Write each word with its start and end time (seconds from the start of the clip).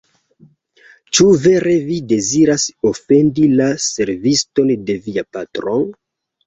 Ĉu 1.17 1.27
vere 1.43 1.75
vi 1.91 1.99
deziras 2.13 2.67
ofendi 2.93 3.47
la 3.61 3.71
serviston 3.93 4.75
de 4.91 4.99
via 5.09 5.29
patro? 5.37 5.81